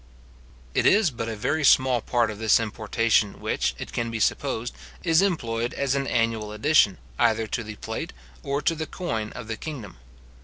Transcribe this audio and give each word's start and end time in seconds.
It 0.73 0.87
is 0.87 1.11
but 1.11 1.29
a 1.29 1.35
very 1.35 1.63
small 1.63 2.01
part 2.01 2.31
of 2.31 2.39
this 2.39 2.59
importation 2.59 3.39
which, 3.39 3.75
it 3.77 3.93
can 3.93 4.09
be 4.09 4.19
supposed, 4.19 4.73
is 5.03 5.21
employed 5.21 5.75
as 5.75 5.93
an 5.93 6.07
annual 6.07 6.51
addition, 6.51 6.97
either 7.19 7.45
to 7.45 7.63
the 7.63 7.75
plate 7.75 8.11
or 8.41 8.63
to 8.63 8.73
the 8.73 8.87
coin 8.87 9.31
of 9.33 9.47
the 9.47 9.57
kingdom. 9.57 9.97